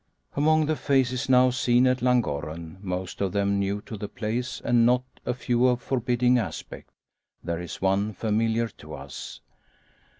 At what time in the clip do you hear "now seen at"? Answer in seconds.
1.29-2.01